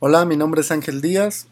Hola, 0.00 0.24
mi 0.24 0.36
nombre 0.36 0.60
es 0.60 0.70
Ángel 0.70 1.00
Díaz 1.00 1.48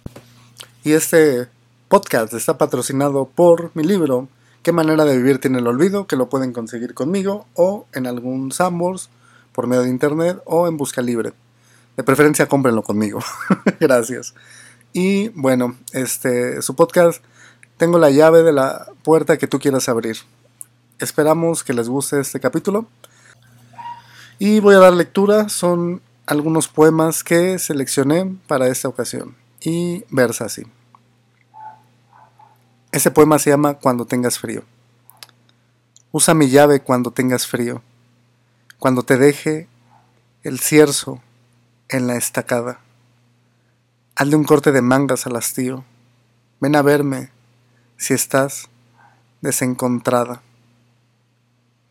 y 0.84 0.92
este 0.92 1.48
podcast 1.88 2.32
está 2.32 2.56
patrocinado 2.56 3.24
por 3.24 3.72
mi 3.74 3.82
libro 3.82 4.28
¿Qué 4.62 4.70
manera 4.70 5.04
de 5.04 5.16
vivir 5.16 5.40
tiene 5.40 5.58
el 5.58 5.66
olvido? 5.66 6.06
que 6.06 6.14
lo 6.14 6.28
pueden 6.28 6.52
conseguir 6.52 6.94
conmigo 6.94 7.48
o 7.54 7.86
en 7.92 8.06
algún 8.06 8.52
Sambors 8.52 9.10
por 9.50 9.66
medio 9.66 9.82
de 9.82 9.88
internet 9.88 10.40
o 10.44 10.68
en 10.68 10.76
busca 10.76 11.02
libre. 11.02 11.32
De 11.96 12.04
preferencia 12.04 12.46
cómprenlo 12.46 12.84
conmigo. 12.84 13.18
Gracias. 13.80 14.32
Y 14.92 15.30
bueno, 15.30 15.76
este 15.92 16.62
su 16.62 16.76
podcast 16.76 17.24
tengo 17.78 17.98
la 17.98 18.10
llave 18.10 18.44
de 18.44 18.52
la 18.52 18.92
puerta 19.02 19.38
que 19.38 19.48
tú 19.48 19.58
quieras 19.58 19.88
abrir. 19.88 20.18
Esperamos 21.00 21.64
que 21.64 21.74
les 21.74 21.88
guste 21.88 22.20
este 22.20 22.38
capítulo. 22.38 22.86
Y 24.38 24.60
voy 24.60 24.76
a 24.76 24.78
dar 24.78 24.92
lectura, 24.92 25.48
son 25.48 26.00
algunos 26.26 26.68
poemas 26.68 27.22
que 27.22 27.58
seleccioné 27.58 28.36
para 28.46 28.68
esta 28.68 28.88
ocasión. 28.88 29.36
Y 29.60 30.04
versa 30.10 30.44
así. 30.44 30.64
Ese 32.92 33.10
poema 33.10 33.38
se 33.38 33.50
llama 33.50 33.74
Cuando 33.74 34.06
tengas 34.06 34.38
frío. 34.38 34.62
Usa 36.12 36.34
mi 36.34 36.48
llave 36.48 36.80
cuando 36.80 37.10
tengas 37.10 37.46
frío, 37.46 37.82
cuando 38.78 39.02
te 39.02 39.18
deje 39.18 39.68
el 40.44 40.60
cierzo 40.60 41.20
en 41.88 42.06
la 42.06 42.16
estacada. 42.16 42.80
Hazle 44.14 44.36
un 44.36 44.44
corte 44.44 44.72
de 44.72 44.80
mangas 44.82 45.26
al 45.26 45.36
hastío. 45.36 45.84
Ven 46.60 46.74
a 46.74 46.82
verme 46.82 47.30
si 47.98 48.14
estás 48.14 48.70
desencontrada. 49.42 50.40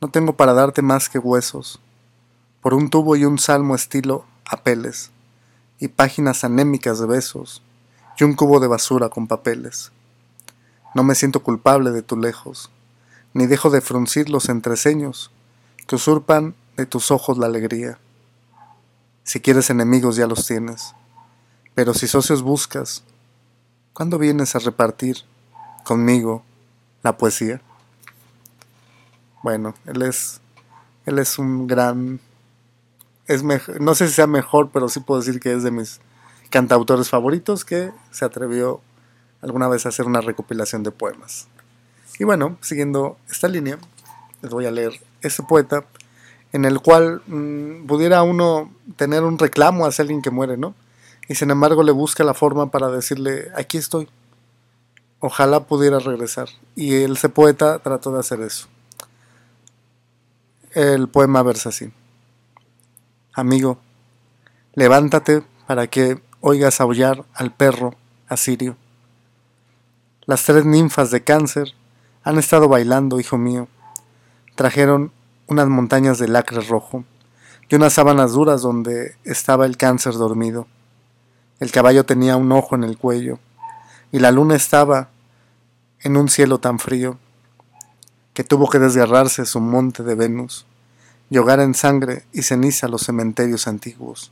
No 0.01 0.09
tengo 0.09 0.35
para 0.35 0.53
darte 0.53 0.81
más 0.81 1.07
que 1.07 1.19
huesos, 1.19 1.79
por 2.61 2.73
un 2.73 2.89
tubo 2.89 3.15
y 3.15 3.25
un 3.25 3.37
salmo 3.37 3.75
estilo 3.75 4.25
apeles, 4.45 5.11
y 5.79 5.87
páginas 5.89 6.43
anémicas 6.43 6.99
de 6.99 7.07
besos, 7.07 7.61
y 8.17 8.23
un 8.23 8.33
cubo 8.33 8.59
de 8.59 8.67
basura 8.67 9.09
con 9.09 9.27
papeles. 9.27 9.91
No 10.93 11.03
me 11.03 11.15
siento 11.15 11.43
culpable 11.43 11.91
de 11.91 12.01
tu 12.01 12.17
lejos, 12.17 12.71
ni 13.33 13.47
dejo 13.47 13.69
de 13.69 13.81
fruncir 13.81 14.29
los 14.29 14.47
entreceños 14.47 15.31
que 15.87 15.95
usurpan 15.95 16.55
de 16.77 16.85
tus 16.85 17.11
ojos 17.11 17.37
la 17.37 17.47
alegría. 17.47 17.99
Si 19.23 19.41
quieres 19.41 19.69
enemigos 19.69 20.15
ya 20.15 20.27
los 20.27 20.45
tienes, 20.47 20.93
pero 21.73 21.93
si 21.93 22.07
socios 22.07 22.41
buscas, 22.41 23.03
¿cuándo 23.93 24.17
vienes 24.17 24.55
a 24.55 24.59
repartir 24.59 25.17
conmigo 25.83 26.43
la 27.03 27.17
poesía? 27.17 27.61
Bueno, 29.43 29.75
él 29.85 30.01
es, 30.01 30.39
él 31.05 31.19
es 31.19 31.37
un 31.37 31.67
gran, 31.67 32.19
es 33.27 33.43
no 33.43 33.95
sé 33.95 34.07
si 34.07 34.13
sea 34.13 34.27
mejor, 34.27 34.69
pero 34.71 34.89
sí 34.89 34.99
puedo 34.99 35.21
decir 35.21 35.39
que 35.39 35.53
es 35.53 35.63
de 35.63 35.71
mis 35.71 35.99
cantautores 36.49 37.09
favoritos 37.09 37.65
que 37.65 37.91
se 38.11 38.25
atrevió 38.25 38.81
alguna 39.41 39.67
vez 39.67 39.85
a 39.85 39.89
hacer 39.89 40.05
una 40.05 40.21
recopilación 40.21 40.83
de 40.83 40.91
poemas. 40.91 41.47
Y 42.19 42.23
bueno, 42.23 42.57
siguiendo 42.61 43.17
esta 43.29 43.47
línea, 43.47 43.77
les 44.41 44.51
voy 44.51 44.65
a 44.65 44.71
leer 44.71 44.93
ese 45.21 45.43
poeta 45.43 45.85
en 46.53 46.65
el 46.65 46.79
cual 46.79 47.21
mm, 47.27 47.85
pudiera 47.87 48.23
uno 48.23 48.71
tener 48.95 49.23
un 49.23 49.37
reclamo 49.37 49.85
hacia 49.85 50.03
alguien 50.03 50.21
que 50.21 50.31
muere, 50.31 50.55
¿no? 50.55 50.73
Y 51.27 51.35
sin 51.35 51.51
embargo 51.51 51.83
le 51.83 51.91
busca 51.91 52.23
la 52.23 52.33
forma 52.33 52.71
para 52.71 52.89
decirle, 52.89 53.51
aquí 53.55 53.77
estoy, 53.77 54.07
ojalá 55.19 55.65
pudiera 55.65 55.99
regresar. 55.99 56.47
Y 56.75 56.93
ese 56.93 57.29
poeta 57.29 57.79
trató 57.79 58.11
de 58.13 58.19
hacer 58.19 58.41
eso. 58.41 58.67
El 60.71 61.07
poema 61.07 61.41
versa 61.41 61.69
así. 61.69 61.91
Amigo, 63.35 63.77
levántate 64.73 65.43
para 65.67 65.85
que 65.87 66.19
oigas 66.41 66.81
aullar 66.81 67.25
al 67.35 67.53
perro 67.53 67.93
asirio 68.27 68.77
las 70.25 70.43
tres 70.43 70.65
ninfas 70.65 71.11
de 71.11 71.23
cáncer 71.23 71.75
han 72.23 72.39
estado 72.39 72.67
bailando, 72.67 73.19
hijo 73.19 73.37
mío. 73.37 73.67
Trajeron 74.55 75.11
unas 75.45 75.67
montañas 75.67 76.17
de 76.17 76.27
lacre 76.27 76.61
rojo 76.61 77.03
y 77.69 77.75
unas 77.75 77.93
sábanas 77.93 78.31
duras 78.31 78.63
donde 78.63 79.17
estaba 79.23 79.67
el 79.67 79.77
cáncer 79.77 80.13
dormido. 80.13 80.65
El 81.59 81.71
caballo 81.71 82.05
tenía 82.05 82.37
un 82.37 82.51
ojo 82.51 82.73
en 82.73 82.83
el 82.83 82.97
cuello 82.97 83.37
y 84.11 84.17
la 84.17 84.31
luna 84.31 84.55
estaba 84.55 85.09
en 85.99 86.17
un 86.17 86.27
cielo 86.27 86.57
tan 86.57 86.79
frío 86.79 87.19
que 88.33 88.43
tuvo 88.43 88.67
que 88.67 88.79
desgarrarse 88.79 89.45
su 89.45 89.59
monte 89.59 90.01
de 90.01 90.15
Venus 90.15 90.65
y 91.29 91.37
en 91.37 91.73
sangre 91.73 92.23
y 92.31 92.43
ceniza 92.43 92.87
los 92.87 93.03
cementerios 93.03 93.67
antiguos. 93.67 94.31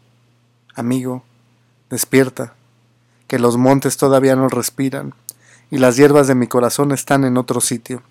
Amigo, 0.75 1.23
despierta, 1.89 2.53
que 3.27 3.39
los 3.39 3.57
montes 3.57 3.97
todavía 3.97 4.35
no 4.35 4.49
respiran 4.49 5.13
y 5.71 5.77
las 5.77 5.97
hierbas 5.97 6.27
de 6.27 6.35
mi 6.35 6.47
corazón 6.47 6.91
están 6.91 7.23
en 7.23 7.37
otro 7.37 7.61
sitio. 7.61 8.03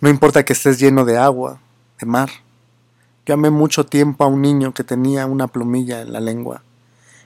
No 0.00 0.08
importa 0.08 0.44
que 0.44 0.52
estés 0.52 0.78
lleno 0.78 1.04
de 1.04 1.18
agua, 1.18 1.60
de 2.00 2.06
mar. 2.06 2.30
Yo 3.24 3.34
amé 3.34 3.50
mucho 3.50 3.86
tiempo 3.86 4.24
a 4.24 4.26
un 4.26 4.42
niño 4.42 4.74
que 4.74 4.82
tenía 4.82 5.26
una 5.26 5.46
plumilla 5.46 6.00
en 6.00 6.12
la 6.12 6.20
lengua 6.20 6.62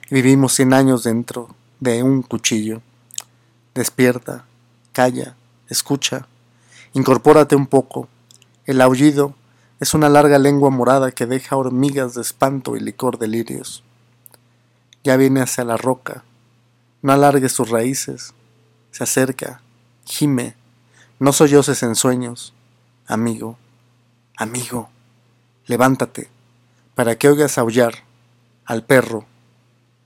vivimos 0.09 0.53
cien 0.53 0.73
años 0.73 1.03
dentro 1.03 1.49
de 1.79 2.03
un 2.03 2.21
cuchillo. 2.21 2.81
Despierta, 3.75 4.45
calla, 4.93 5.35
escucha, 5.69 6.27
incorpórate 6.93 7.55
un 7.55 7.67
poco. 7.67 8.07
El 8.65 8.81
aullido 8.81 9.35
es 9.79 9.93
una 9.93 10.09
larga 10.09 10.39
lengua 10.39 10.69
morada 10.69 11.11
que 11.11 11.25
deja 11.25 11.55
hormigas 11.55 12.15
de 12.15 12.21
espanto 12.21 12.75
y 12.75 12.79
licor 12.79 13.19
de 13.19 13.27
lirios. 13.27 13.83
Ya 15.03 15.17
viene 15.17 15.41
hacia 15.41 15.63
la 15.63 15.77
roca, 15.77 16.23
no 17.01 17.13
alargue 17.13 17.49
sus 17.49 17.69
raíces, 17.69 18.33
se 18.91 19.03
acerca, 19.03 19.61
gime, 20.05 20.55
no 21.19 21.31
solloses 21.31 21.83
en 21.83 21.95
sueños, 21.95 22.53
amigo, 23.05 23.57
amigo, 24.35 24.89
levántate, 25.67 26.29
para 26.95 27.15
que 27.17 27.29
oigas 27.29 27.57
aullar 27.57 27.93
al 28.65 28.83
perro 28.83 29.25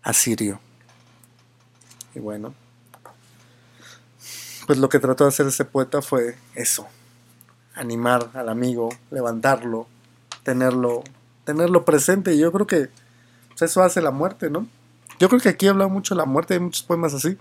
asirio. 0.03 0.59
Y 2.13 2.19
bueno, 2.19 2.53
pues 4.67 4.77
lo 4.79 4.89
que 4.89 4.99
trató 4.99 5.23
de 5.23 5.29
hacer 5.29 5.47
ese 5.47 5.63
poeta 5.63 6.01
fue 6.01 6.37
eso, 6.55 6.87
animar 7.81 8.29
al 8.33 8.49
amigo, 8.49 8.89
levantarlo, 9.09 9.87
tenerlo, 10.43 11.03
tenerlo 11.43 11.83
presente. 11.85 12.33
Y 12.33 12.39
yo 12.39 12.51
creo 12.51 12.67
que 12.67 12.89
pues, 13.49 13.61
eso 13.63 13.83
hace 13.83 14.01
la 14.01 14.11
muerte, 14.11 14.49
¿no? 14.49 14.67
Yo 15.19 15.29
creo 15.29 15.41
que 15.41 15.49
aquí 15.49 15.67
habla 15.67 15.87
mucho 15.87 16.15
de 16.15 16.19
la 16.19 16.25
muerte, 16.25 16.55
hay 16.55 16.59
muchos 16.59 16.83
poemas 16.83 17.13
así 17.13 17.37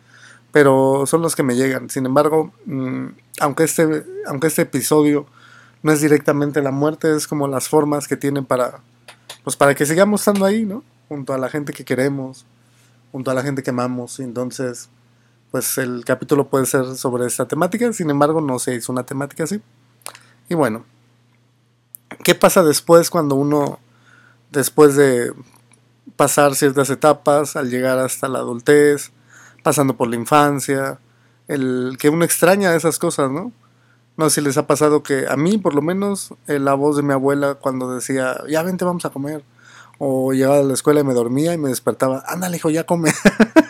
pero 0.53 1.05
son 1.07 1.23
los 1.23 1.37
que 1.37 1.43
me 1.43 1.55
llegan. 1.55 1.91
Sin 1.91 2.07
embargo, 2.07 2.53
mm, 2.67 3.07
aunque, 3.41 3.65
este, 3.65 4.05
aunque 4.27 4.49
este 4.49 4.63
episodio 4.63 5.27
no 5.83 5.93
es 5.93 6.01
directamente 6.01 6.63
la 6.63 6.71
muerte, 6.71 7.15
es 7.15 7.27
como 7.27 7.49
las 7.49 7.69
formas 7.69 8.09
que 8.09 8.17
tienen 8.17 8.45
para, 8.45 8.81
pues 9.45 9.57
para 9.57 9.75
que 9.75 9.87
sigamos 9.87 10.23
estando 10.23 10.45
ahí, 10.45 10.65
¿no? 10.65 10.83
Junto 11.09 11.33
a 11.33 11.39
la 11.39 11.49
gente 11.49 11.73
que 11.73 11.85
queremos, 11.85 12.45
junto 13.13 13.31
a 13.31 13.35
la 13.35 13.43
gente 13.43 13.63
que 13.63 13.71
amamos. 13.71 14.21
entonces, 14.21 14.89
pues 15.51 15.79
el 15.79 16.05
capítulo 16.05 16.49
puede 16.49 16.67
ser 16.67 16.97
sobre 16.97 17.27
esta 17.27 17.47
temática, 17.47 17.93
sin 17.93 18.11
embargo, 18.11 18.41
no 18.41 18.59
se 18.59 18.75
hizo 18.75 18.93
una 18.93 19.05
temática 19.05 19.45
así. 19.45 19.61
Y 20.51 20.57
bueno, 20.57 20.85
¿qué 22.25 22.35
pasa 22.35 22.65
después 22.65 23.09
cuando 23.09 23.37
uno, 23.37 23.79
después 24.51 24.97
de 24.97 25.33
pasar 26.17 26.57
ciertas 26.57 26.91
etapas, 26.91 27.55
al 27.55 27.71
llegar 27.71 28.01
hasta 28.01 28.27
la 28.27 28.41
adultez, 28.41 29.13
pasando 29.63 29.97
por 29.97 30.09
la 30.09 30.17
infancia, 30.17 30.99
el 31.47 31.97
que 32.01 32.09
uno 32.09 32.25
extraña 32.25 32.75
esas 32.75 32.99
cosas, 32.99 33.31
¿no? 33.31 33.53
No 34.17 34.29
sé 34.29 34.41
si 34.41 34.41
les 34.41 34.57
ha 34.57 34.67
pasado 34.67 35.05
que 35.05 35.29
a 35.29 35.37
mí, 35.37 35.57
por 35.57 35.73
lo 35.73 35.83
menos, 35.83 36.35
eh, 36.49 36.59
la 36.59 36.75
voz 36.75 36.97
de 36.97 37.05
mi 37.05 37.13
abuela 37.13 37.55
cuando 37.55 37.95
decía, 37.95 38.43
ya 38.49 38.65
vente, 38.65 38.85
vamos 38.85 39.05
a 39.05 39.11
comer. 39.11 39.45
O 39.99 40.33
llegaba 40.33 40.59
a 40.59 40.63
la 40.65 40.75
escuela 40.75 40.99
y 40.99 41.05
me 41.05 41.15
dormía 41.15 41.55
y 41.55 41.59
me 41.59 41.69
despertaba, 41.69 42.25
ándale, 42.27 42.57
hijo, 42.57 42.71
ya 42.71 42.85
come. 42.87 43.13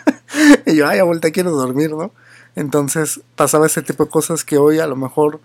y 0.65 0.77
yo, 0.77 0.87
ay, 0.87 0.97
abuelita, 0.97 1.29
quiero 1.29 1.51
dormir, 1.51 1.91
¿no? 1.91 2.11
Entonces 2.55 3.21
pasaba 3.35 3.67
ese 3.67 3.83
tipo 3.83 4.05
de 4.05 4.09
cosas 4.09 4.43
que 4.43 4.57
hoy 4.57 4.79
a 4.79 4.87
lo 4.87 4.95
mejor 4.95 5.41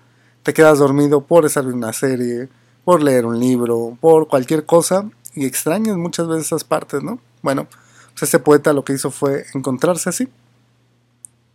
te 0.46 0.54
quedas 0.54 0.78
dormido 0.78 1.22
por 1.22 1.44
estar 1.44 1.66
una 1.66 1.93
serie, 1.93 2.48
por 2.84 3.02
leer 3.02 3.26
un 3.26 3.40
libro, 3.40 3.98
por 4.00 4.28
cualquier 4.28 4.64
cosa 4.64 5.10
y 5.34 5.44
extrañas 5.44 5.96
muchas 5.96 6.28
veces 6.28 6.46
esas 6.46 6.62
partes, 6.62 7.02
¿no? 7.02 7.19
Bueno, 7.43 7.66
pues 8.10 8.22
este 8.22 8.38
poeta 8.38 8.72
lo 8.72 8.84
que 8.84 8.93
hizo 8.93 9.10
fue 9.10 9.44
encontrarse 9.54 10.08
así, 10.08 10.28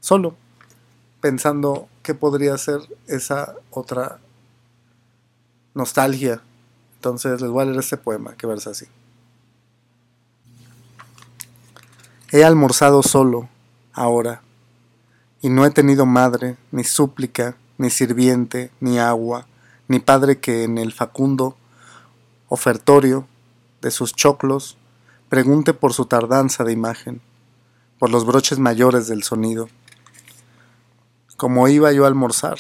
solo, 0.02 0.36
pensando 1.22 1.88
qué 2.04 2.16
podría 2.16 2.58
ser 2.58 2.82
esa 3.08 3.56
otra 3.70 4.20
nostalgia. 5.74 6.42
Entonces 6.96 7.40
les 7.40 7.50
voy 7.50 7.62
a 7.62 7.66
leer 7.68 7.80
este 7.80 7.96
poema 7.96 8.36
que 8.36 8.46
versa 8.46 8.72
así. 8.72 8.88
He 12.30 12.44
almorzado 12.44 13.04
solo, 13.04 13.48
ahora, 13.94 14.42
y 15.42 15.48
no 15.48 15.66
he 15.66 15.72
tenido 15.72 16.06
madre, 16.06 16.58
ni 16.74 16.84
súplica, 16.84 17.56
ni 17.82 17.90
sirviente, 17.90 18.70
ni 18.80 19.00
agua, 19.00 19.48
ni 19.88 19.98
padre 19.98 20.40
que 20.40 20.64
en 20.64 20.78
el 20.78 20.94
facundo 20.94 21.58
ofertorio 22.48 23.26
de 23.82 23.90
sus 23.90 24.14
choclos 24.14 24.78
pregunte 25.30 25.74
por 25.74 25.92
su 25.92 26.06
tardanza 26.06 26.64
de 26.64 26.74
imagen, 26.74 27.22
por 27.98 28.12
los 28.12 28.24
broches 28.24 28.60
mayores 28.60 29.08
del 29.08 29.24
sonido. 29.24 29.68
¿Cómo 31.38 31.68
iba 31.70 31.92
yo 31.92 32.06
a 32.06 32.08
almorzar? 32.08 32.60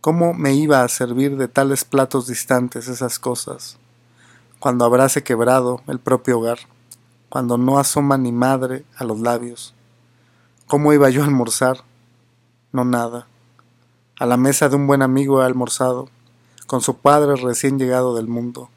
¿Cómo 0.00 0.34
me 0.34 0.54
iba 0.54 0.82
a 0.82 0.88
servir 0.88 1.36
de 1.36 1.46
tales 1.46 1.84
platos 1.84 2.26
distantes 2.26 2.88
esas 2.88 3.20
cosas? 3.20 3.78
Cuando 4.58 4.84
habráse 4.84 5.22
quebrado 5.22 5.82
el 5.86 6.00
propio 6.00 6.40
hogar, 6.40 6.58
cuando 7.28 7.58
no 7.58 7.78
asoma 7.78 8.18
ni 8.18 8.32
madre 8.32 8.84
a 8.96 9.04
los 9.04 9.20
labios. 9.20 9.72
¿Cómo 10.66 10.92
iba 10.92 11.10
yo 11.10 11.22
a 11.22 11.26
almorzar? 11.26 11.84
No 12.72 12.84
nada. 12.84 13.28
A 14.22 14.26
la 14.26 14.36
mesa 14.36 14.68
de 14.68 14.76
un 14.76 14.86
buen 14.86 15.02
amigo 15.02 15.42
he 15.42 15.44
almorzado, 15.44 16.08
con 16.68 16.80
su 16.80 16.98
padre 16.98 17.34
recién 17.34 17.76
llegado 17.76 18.14
del 18.14 18.28
mundo, 18.28 18.70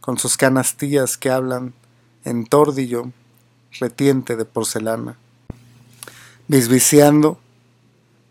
con 0.00 0.18
sus 0.18 0.36
canastillas 0.36 1.16
que 1.16 1.30
hablan 1.30 1.74
en 2.24 2.44
tordillo 2.44 3.12
retiente 3.78 4.34
de 4.34 4.44
porcelana, 4.44 5.16
bisbiciando 6.48 7.38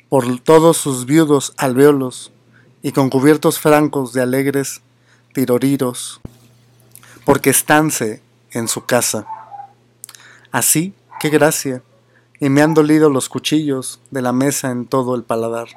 por 0.09 0.41
todos 0.41 0.75
sus 0.75 1.05
viudos 1.05 1.53
alveolos 1.55 2.33
y 2.81 2.91
con 2.91 3.09
cubiertos 3.09 3.57
francos 3.57 4.11
de 4.11 4.21
alegres 4.21 4.81
tiroriros, 5.33 6.19
porque 7.23 7.51
estánse 7.51 8.21
en 8.51 8.67
su 8.67 8.83
casa. 8.83 9.25
Así, 10.51 10.93
qué 11.21 11.29
gracia, 11.29 11.83
y 12.37 12.49
me 12.49 12.61
han 12.61 12.73
dolido 12.73 13.09
los 13.09 13.29
cuchillos 13.29 14.01
de 14.11 14.21
la 14.21 14.33
mesa 14.33 14.71
en 14.71 14.87
todo 14.87 15.15
el 15.15 15.23
paladar. 15.23 15.69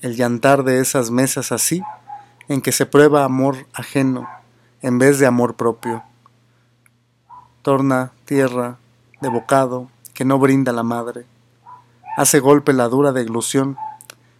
El 0.00 0.16
llantar 0.16 0.62
de 0.62 0.80
esas 0.80 1.10
mesas 1.10 1.52
así, 1.52 1.82
en 2.48 2.60
que 2.60 2.72
se 2.72 2.86
prueba 2.86 3.24
amor 3.24 3.66
ajeno 3.72 4.28
en 4.82 4.98
vez 4.98 5.18
de 5.18 5.26
amor 5.26 5.56
propio. 5.56 6.04
Torna 7.62 8.12
tierra 8.24 8.78
de 9.20 9.28
bocado 9.28 9.88
que 10.14 10.24
no 10.24 10.38
brinda 10.38 10.72
la 10.72 10.82
madre. 10.82 11.26
Hace 12.16 12.40
golpe 12.40 12.72
la 12.72 12.88
dura 12.88 13.12
deglución, 13.12 13.76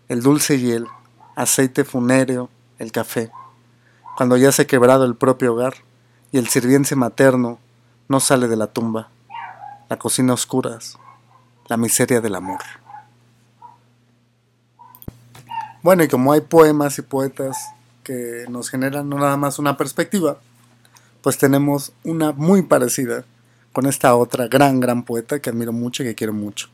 el 0.08 0.22
dulce 0.22 0.58
hiel, 0.58 0.86
aceite 1.34 1.84
funéreo, 1.84 2.48
el 2.78 2.92
café. 2.92 3.30
Cuando 4.16 4.36
ya 4.36 4.52
se 4.52 4.62
ha 4.62 4.66
quebrado 4.66 5.04
el 5.04 5.16
propio 5.16 5.52
hogar 5.52 5.74
y 6.32 6.38
el 6.38 6.48
sirviente 6.48 6.96
materno 6.96 7.58
no 8.08 8.20
sale 8.20 8.48
de 8.48 8.56
la 8.56 8.68
tumba, 8.68 9.08
la 9.88 9.98
cocina 9.98 10.32
oscuras, 10.32 10.98
la 11.66 11.76
miseria 11.76 12.20
del 12.20 12.36
amor. 12.36 12.60
Bueno, 15.86 16.02
y 16.02 16.08
como 16.08 16.32
hay 16.32 16.40
poemas 16.40 16.98
y 16.98 17.02
poetas 17.02 17.56
que 18.02 18.44
nos 18.48 18.70
generan 18.70 19.08
no 19.08 19.20
nada 19.20 19.36
más 19.36 19.60
una 19.60 19.76
perspectiva, 19.76 20.40
pues 21.22 21.38
tenemos 21.38 21.92
una 22.02 22.32
muy 22.32 22.62
parecida 22.62 23.24
con 23.72 23.86
esta 23.86 24.16
otra 24.16 24.48
gran, 24.48 24.80
gran 24.80 25.04
poeta 25.04 25.38
que 25.38 25.48
admiro 25.48 25.72
mucho 25.72 26.02
y 26.02 26.06
que 26.06 26.16
quiero 26.16 26.32
mucho. 26.32 26.70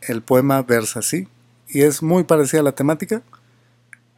El 0.00 0.22
poema 0.22 0.62
versa 0.62 1.00
así, 1.00 1.26
y 1.66 1.82
es 1.82 2.04
muy 2.04 2.22
parecida 2.22 2.60
a 2.60 2.62
la 2.62 2.76
temática, 2.76 3.20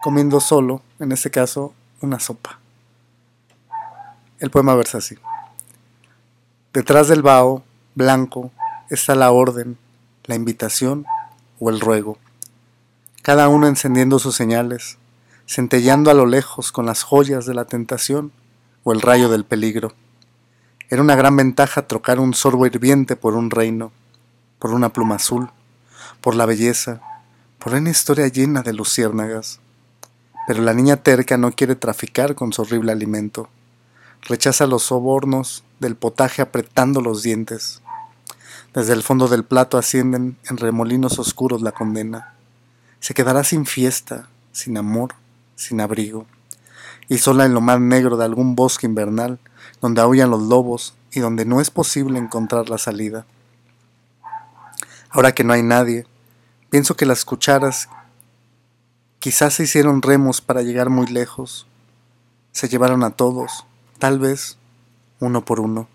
comiendo 0.03 0.41
solo, 0.41 0.83
en 0.99 1.13
este 1.13 1.31
caso, 1.31 1.73
una 2.03 2.21
sopa. 2.21 2.61
El 4.41 4.51
poema 4.51 4.75
versa 4.75 4.99
así. 4.99 5.17
Detrás 6.75 7.09
del 7.09 7.23
vaho 7.23 7.65
blanco 7.95 8.51
está 8.91 9.15
la 9.15 9.31
orden, 9.31 9.79
la 10.25 10.35
invitación 10.35 11.07
o 11.59 11.71
el 11.71 11.81
ruego, 11.81 12.19
cada 13.27 13.49
uno 13.49 13.67
encendiendo 13.67 14.21
sus 14.21 14.37
señales, 14.37 14.99
centellando 15.49 16.13
a 16.13 16.15
lo 16.15 16.27
lejos 16.27 16.71
con 16.71 16.87
las 16.87 17.03
joyas 17.03 17.45
de 17.45 17.55
la 17.55 17.65
tentación 17.65 18.31
o 18.85 18.93
el 18.93 19.01
rayo 19.01 19.29
del 19.29 19.45
peligro. 19.45 19.95
Era 20.91 21.03
una 21.03 21.17
gran 21.17 21.35
ventaja 21.35 21.89
trocar 21.89 22.21
un 22.21 22.35
sorbo 22.35 22.67
hirviente 22.67 23.17
por 23.17 23.35
un 23.35 23.51
reino, 23.51 23.91
por 24.61 24.73
una 24.73 24.93
pluma 24.93 25.17
azul, 25.17 25.51
por 26.21 26.37
la 26.37 26.47
belleza, 26.47 27.01
por 27.59 27.75
una 27.75 27.91
historia 27.91 28.29
llena 28.29 28.63
de 28.63 28.75
luciérnagas. 28.75 29.59
Pero 30.47 30.63
la 30.63 30.73
niña 30.73 30.99
terca 30.99 31.37
no 31.37 31.51
quiere 31.51 31.75
traficar 31.75 32.37
con 32.37 32.53
su 32.53 32.63
horrible 32.63 32.93
alimento. 32.93 33.49
Rechaza 34.23 34.69
los 34.69 34.85
sobornos 34.85 35.65
del 35.81 35.97
potaje 35.97 36.43
apretando 36.43 37.01
los 37.01 37.25
dientes. 37.25 37.83
Desde 38.73 38.93
el 38.93 39.03
fondo 39.03 39.27
del 39.27 39.43
plato 39.43 39.79
ascienden 39.79 40.39
en 40.49 40.59
remolinos 40.59 41.19
oscuros 41.19 41.61
la 41.61 41.73
condena. 41.73 42.36
Se 43.07 43.15
quedará 43.15 43.45
sin 43.45 43.67
fiesta, 43.67 44.29
sin 44.51 44.77
amor, 44.77 45.15
sin 45.55 45.81
abrigo, 45.81 46.27
y 47.07 47.19
sola 47.19 47.45
en 47.45 47.55
lo 47.55 47.61
más 47.61 47.79
negro 47.79 48.17
de 48.17 48.25
algún 48.25 48.57
bosque 48.57 48.85
invernal, 48.85 49.39
donde 49.81 50.01
aullan 50.01 50.29
los 50.29 50.43
lobos 50.43 50.97
y 51.13 51.21
donde 51.21 51.45
no 51.45 51.61
es 51.61 51.71
posible 51.71 52.19
encontrar 52.19 52.69
la 52.69 52.79
salida. 52.79 53.25
Ahora 55.09 55.37
que 55.37 55.45
no 55.45 55.53
hay 55.53 55.63
nadie, 55.63 56.05
pienso 56.69 56.97
que 56.97 57.07
las 57.07 57.25
cucharas 57.25 57.89
quizás 59.21 59.55
se 59.55 59.63
hicieron 59.63 60.03
remos 60.03 60.41
para 60.41 60.63
llegar 60.63 60.91
muy 60.91 61.07
lejos, 61.07 61.69
se 62.51 62.69
llevaron 62.69 63.05
a 63.05 63.11
todos, 63.11 63.67
tal 64.01 64.19
vez 64.19 64.59
uno 65.21 65.45
por 65.45 65.61
uno, 65.61 65.87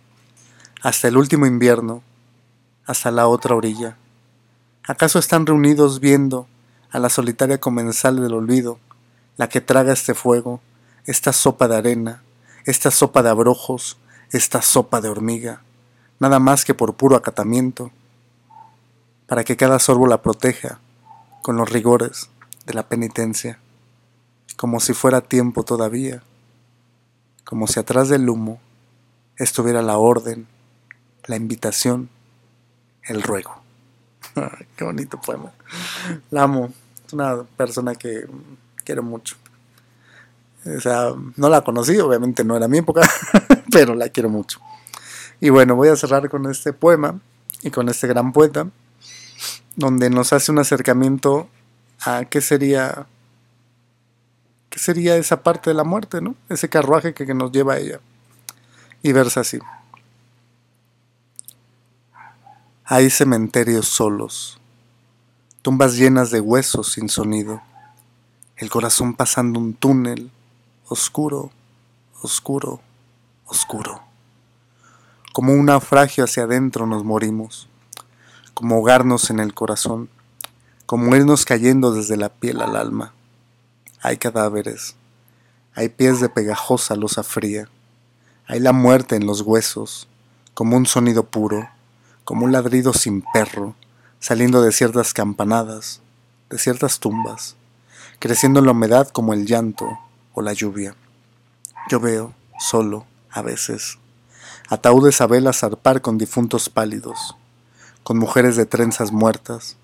hasta 0.82 1.10
el 1.10 1.18
último 1.18 1.46
invierno, 1.46 2.04
hasta 2.86 3.12
la 3.12 3.28
otra 3.28 3.54
orilla. 3.54 3.98
¿Acaso 4.88 5.20
están 5.20 5.46
reunidos 5.46 6.00
viendo 6.00 6.48
a 6.92 7.00
la 7.00 7.10
solitaria 7.10 7.60
comensal 7.60 8.22
del 8.22 8.34
olvido, 8.34 8.80
la 9.38 9.50
que 9.50 9.62
traga 9.62 9.94
este 9.94 10.14
fuego, 10.14 10.62
esta 11.06 11.34
sopa 11.34 11.68
de 11.68 11.78
arena, 11.78 12.24
esta 12.66 12.92
sopa 12.92 13.24
de 13.24 13.30
abrojos, 13.30 13.98
esta 14.32 14.62
sopa 14.62 15.02
de 15.02 15.10
hormiga, 15.10 15.62
nada 16.20 16.40
más 16.40 16.66
que 16.66 16.74
por 16.74 16.94
puro 16.94 17.16
acatamiento, 17.16 17.92
para 19.26 19.44
que 19.44 19.58
cada 19.58 19.80
sorbo 19.80 20.08
la 20.08 20.22
proteja 20.22 20.80
con 21.42 21.58
los 21.58 21.70
rigores 21.70 22.30
de 22.66 22.74
la 22.74 22.88
penitencia, 22.88 23.60
como 24.58 24.80
si 24.80 24.94
fuera 24.94 25.22
tiempo 25.22 25.64
todavía, 25.64 26.22
como 27.46 27.68
si 27.68 27.80
atrás 27.80 28.10
del 28.10 28.30
humo 28.30 28.60
estuviera 29.38 29.82
la 29.82 29.98
orden, 29.98 30.48
la 31.26 31.36
invitación, 31.36 32.10
el 33.04 33.24
ruego. 33.24 33.62
Qué 34.76 34.84
bonito 34.84 35.20
poema. 35.20 35.52
La 36.30 36.44
amo. 36.44 36.72
Una 37.14 37.44
persona 37.44 37.96
que 37.96 38.28
quiero 38.84 39.04
mucho. 39.04 39.36
O 40.66 40.80
sea, 40.80 41.14
no 41.36 41.50
la 41.50 41.62
conocí, 41.62 41.98
obviamente 41.98 42.44
no 42.44 42.56
era 42.56 42.68
mi 42.68 42.78
época, 42.78 43.02
pero 43.72 43.96
la 43.96 44.10
quiero 44.10 44.30
mucho. 44.30 44.60
Y 45.40 45.50
bueno, 45.50 45.76
voy 45.76 45.90
a 45.90 45.96
cerrar 45.96 46.30
con 46.30 46.50
este 46.50 46.72
poema 46.72 47.20
y 47.64 47.72
con 47.72 47.90
este 47.90 48.08
gran 48.08 48.32
poeta, 48.32 48.68
donde 49.76 50.12
nos 50.12 50.34
hace 50.34 50.52
un 50.52 50.60
acercamiento 50.60 51.50
a 52.02 52.26
qué 52.26 52.42
sería, 52.42 53.08
qué 54.70 54.78
sería 54.78 55.16
esa 55.18 55.42
parte 55.42 55.72
de 55.72 55.74
la 55.74 55.84
muerte, 55.84 56.22
¿no? 56.22 56.36
Ese 56.48 56.70
carruaje 56.70 57.16
que, 57.16 57.26
que 57.26 57.34
nos 57.34 57.52
lleva 57.52 57.74
a 57.74 57.80
ella. 57.80 58.00
Y 59.02 59.14
versa 59.14 59.40
así. 59.42 59.58
Hay 62.86 63.10
cementerios 63.10 63.88
solos, 63.88 64.61
tumbas 65.62 65.96
llenas 65.96 66.32
de 66.32 66.42
huesos 66.42 66.92
sin 66.94 67.10
sonido, 67.10 67.62
el 68.58 68.70
corazón 68.70 69.14
pasando 69.14 69.60
un 69.60 69.74
túnel 69.74 70.32
oscuro, 70.88 71.52
oscuro, 72.22 72.82
oscuro. 73.46 74.02
Como 75.34 75.54
un 75.54 75.66
naufragio 75.66 76.24
hacia 76.24 76.44
adentro 76.44 76.88
nos 76.88 77.04
morimos, 77.04 77.68
como 78.54 78.76
ahogarnos 78.76 79.30
en 79.30 79.40
el 79.40 79.54
corazón, 79.54 80.10
como 80.86 81.16
irnos 81.16 81.46
cayendo 81.46 81.94
desde 81.94 82.18
la 82.18 82.30
piel 82.30 82.62
al 82.62 82.76
alma. 82.76 83.14
Hay 84.02 84.18
cadáveres, 84.18 84.96
hay 85.74 85.90
pies 85.90 86.20
de 86.20 86.30
pegajosa 86.30 86.96
losa 86.96 87.24
fría, 87.24 87.70
hay 88.48 88.60
la 88.60 88.74
muerte 88.74 89.16
en 89.16 89.26
los 89.26 89.42
huesos, 89.42 90.08
como 90.54 90.76
un 90.76 90.86
sonido 90.86 91.24
puro 91.24 91.70
como 92.24 92.46
un 92.46 92.52
ladrido 92.52 92.94
sin 92.94 93.24
perro, 93.34 93.76
saliendo 94.22 94.62
de 94.62 94.72
ciertas 94.72 95.16
campanadas, 95.16 96.00
de 96.52 96.60
ciertas 96.60 97.00
tumbas, 97.00 97.56
creciendo 98.20 98.60
en 98.60 98.68
la 98.68 98.72
humedad 98.74 99.08
como 99.08 99.34
el 99.34 99.48
llanto 99.48 99.98
o 100.36 100.44
la 100.44 100.54
lluvia. 100.54 100.96
Yo 101.90 102.00
veo, 102.00 102.36
solo, 102.60 103.08
a 103.32 103.42
veces, 103.42 103.98
ataúdes 104.70 105.22
a 105.22 105.28
velas 105.28 105.62
zarpar 105.62 106.02
con 106.02 106.20
difuntos 106.20 106.70
pálidos, 106.70 107.36
con 108.04 108.20
mujeres 108.20 108.56
de 108.56 108.68
trenzas 108.68 109.12
muertas, 109.12 109.76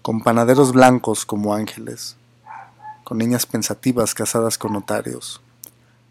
con 0.00 0.22
panaderos 0.22 0.72
blancos 0.72 1.26
como 1.26 1.54
ángeles, 1.54 2.16
con 3.04 3.18
niñas 3.18 3.44
pensativas 3.44 4.14
casadas 4.14 4.56
con 4.56 4.72
notarios, 4.72 5.42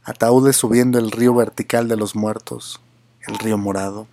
ataúdes 0.03 0.55
subiendo 0.55 1.00
el 1.00 1.09
río 1.09 1.33
vertical 1.33 1.88
de 1.88 1.97
los 1.97 2.15
muertos, 2.15 2.79
el 3.25 3.39
río 3.39 3.57
morado 3.57 4.05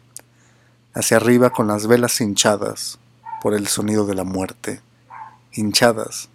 hacia 0.94 1.18
arriba 1.18 1.50
con 1.50 1.66
las 1.66 1.86
velas 1.86 2.18
hinchadas 2.22 2.98
por 3.40 3.54
el 3.54 3.66
sonido 3.68 4.06
de 4.06 4.14
la 4.14 4.24
muerte, 4.24 4.80
hinchadas 5.52 6.28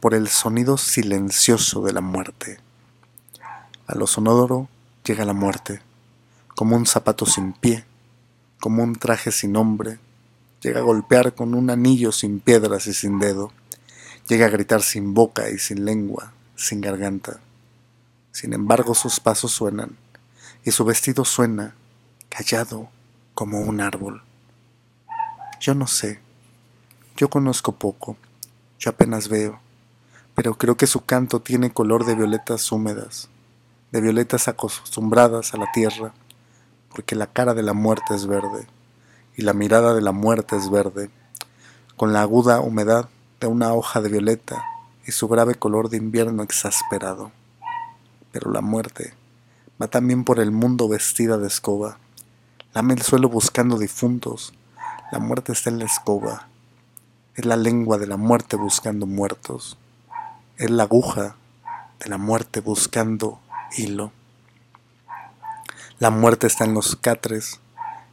por 0.00 0.12
el 0.12 0.28
sonido 0.28 0.76
silencioso 0.76 1.82
de 1.82 1.94
la 1.94 2.02
muerte. 2.02 2.58
A 3.86 3.94
lo 3.94 4.06
sonoro 4.06 4.68
llega 5.02 5.24
la 5.24 5.32
muerte, 5.32 5.80
como 6.54 6.76
un 6.76 6.84
zapato 6.84 7.24
sin 7.24 7.54
pie, 7.54 7.86
como 8.60 8.82
un 8.82 8.96
traje 8.96 9.32
sin 9.32 9.52
nombre, 9.52 9.98
llega 10.60 10.80
a 10.80 10.82
golpear 10.82 11.34
con 11.34 11.54
un 11.54 11.70
anillo 11.70 12.12
sin 12.12 12.40
piedras 12.40 12.86
y 12.86 12.94
sin 12.94 13.18
dedo, 13.18 13.52
llega 14.28 14.46
a 14.46 14.50
gritar 14.50 14.82
sin 14.82 15.14
boca 15.14 15.48
y 15.48 15.58
sin 15.58 15.84
lengua, 15.84 16.34
sin 16.54 16.80
garganta. 16.80 17.40
Sin 18.30 18.52
embargo 18.52 18.94
sus 18.94 19.20
pasos 19.20 19.52
suenan, 19.52 19.96
y 20.64 20.70
su 20.70 20.84
vestido 20.84 21.24
suena, 21.24 21.74
callado 22.28 22.88
como 23.34 23.60
un 23.60 23.80
árbol. 23.80 24.22
Yo 25.60 25.74
no 25.74 25.86
sé, 25.86 26.20
yo 27.16 27.30
conozco 27.30 27.72
poco, 27.72 28.16
yo 28.78 28.90
apenas 28.90 29.28
veo, 29.28 29.60
pero 30.34 30.58
creo 30.58 30.76
que 30.76 30.88
su 30.88 31.04
canto 31.04 31.40
tiene 31.40 31.72
color 31.72 32.04
de 32.04 32.16
violetas 32.16 32.72
húmedas, 32.72 33.28
de 33.92 34.00
violetas 34.00 34.48
acostumbradas 34.48 35.54
a 35.54 35.58
la 35.58 35.70
tierra, 35.72 36.12
porque 36.92 37.14
la 37.14 37.28
cara 37.28 37.54
de 37.54 37.62
la 37.62 37.72
muerte 37.72 38.16
es 38.16 38.26
verde 38.26 38.66
y 39.36 39.42
la 39.42 39.52
mirada 39.52 39.94
de 39.94 40.00
la 40.00 40.10
muerte 40.10 40.56
es 40.56 40.70
verde, 40.70 41.08
con 41.96 42.12
la 42.12 42.22
aguda 42.22 42.60
humedad 42.60 43.08
de 43.40 43.46
una 43.46 43.72
hoja 43.72 44.00
de 44.00 44.08
violeta 44.08 44.64
y 45.06 45.12
su 45.12 45.28
grave 45.28 45.54
color 45.54 45.90
de 45.90 45.98
invierno 45.98 46.42
exasperado. 46.42 47.30
Pero 48.32 48.50
la 48.50 48.60
muerte 48.60 49.14
va 49.80 49.86
también 49.86 50.24
por 50.24 50.40
el 50.40 50.50
mundo 50.50 50.88
vestida 50.88 51.38
de 51.38 51.46
escoba, 51.46 51.98
lame 52.74 52.94
el 52.94 53.02
suelo 53.02 53.28
buscando 53.28 53.78
difuntos, 53.78 54.52
la 55.12 55.20
muerte 55.20 55.52
está 55.52 55.70
en 55.70 55.78
la 55.78 55.84
escoba, 55.84 56.48
es 57.36 57.44
la 57.44 57.56
lengua 57.56 57.98
de 57.98 58.06
la 58.06 58.16
muerte 58.16 58.56
buscando 58.56 59.06
muertos, 59.06 59.76
es 60.56 60.70
la 60.70 60.84
aguja 60.84 61.36
de 61.98 62.08
la 62.08 62.16
muerte 62.16 62.60
buscando 62.60 63.40
hilo. 63.76 64.12
La 65.98 66.10
muerte 66.10 66.46
está 66.46 66.64
en 66.64 66.74
los 66.74 66.94
catres, 66.96 67.60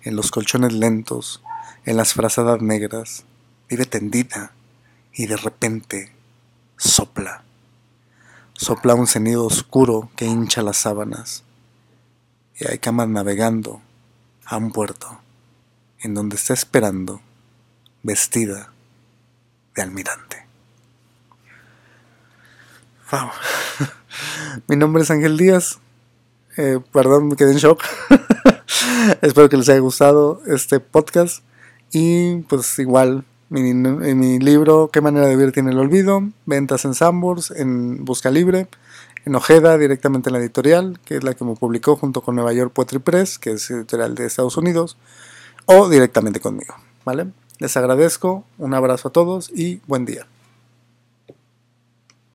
en 0.02 0.16
los 0.16 0.32
colchones 0.32 0.74
lentos, 0.74 1.44
en 1.86 1.98
las 1.98 2.14
frazadas 2.14 2.62
negras, 2.62 3.26
vive 3.70 3.86
tendida 3.86 4.54
y 5.14 5.28
de 5.28 5.38
repente 5.38 6.14
sopla. 6.78 7.44
Sopla 8.54 8.96
un 8.96 9.08
cenido 9.08 9.46
oscuro 9.46 10.10
que 10.16 10.26
hincha 10.26 10.64
las 10.64 10.78
sábanas 10.78 11.44
y 12.60 12.68
hay 12.68 12.80
camas 12.80 13.08
navegando 13.08 13.82
a 14.46 14.58
un 14.58 14.72
puerto 14.72 15.20
en 16.00 16.16
donde 16.16 16.36
está 16.36 16.54
esperando 16.54 17.22
vestida 18.04 18.72
de 19.76 19.82
almirante. 19.82 20.46
Wow. 23.12 23.30
Mi 24.68 24.76
nombre 24.76 25.04
es 25.04 25.12
Ángel 25.12 25.38
Díaz. 25.38 25.80
Eh, 26.58 26.80
perdón, 26.92 27.30
me 27.30 27.36
quedé 27.36 27.52
en 27.52 27.58
shock. 27.58 27.84
Espero 29.22 29.50
que 29.50 29.58
les 29.58 29.70
haya 29.70 29.80
gustado 29.80 30.42
este 30.48 30.80
podcast. 30.80 31.44
Y 31.92 32.38
pues 32.44 32.80
igual, 32.80 33.26
mi, 33.50 33.74
mi 33.74 34.40
libro, 34.40 34.90
¿Qué 34.92 35.02
manera 35.02 35.28
de 35.28 35.36
vivir 35.36 35.52
tiene 35.52 35.72
el 35.72 35.80
olvido? 35.80 36.24
Ventas 36.46 36.86
en 36.86 36.94
Sambors, 36.94 37.52
en 37.52 38.06
Busca 38.06 38.30
Libre, 38.32 38.68
en 39.26 39.36
Ojeda, 39.36 39.78
directamente 39.78 40.30
en 40.30 40.34
la 40.34 40.40
editorial, 40.40 41.00
que 41.04 41.18
es 41.18 41.24
la 41.24 41.34
que 41.34 41.44
me 41.44 41.56
publicó 41.56 41.98
junto 41.98 42.22
con 42.22 42.36
Nueva 42.36 42.54
York 42.54 42.72
Poetry 42.74 43.00
Press, 43.00 43.40
que 43.40 43.52
es 43.52 43.70
editorial 43.70 44.16
de 44.16 44.26
Estados 44.26 44.56
Unidos, 44.56 44.98
o 45.66 45.90
directamente 45.90 46.40
conmigo. 46.40 46.76
¿Vale? 47.04 47.28
Les 47.62 47.78
agradezco, 47.78 48.44
un 48.58 48.74
abrazo 48.74 49.10
a 49.10 49.12
todos 49.12 49.52
y 49.54 49.82
buen 49.86 50.04
día. 50.04 50.26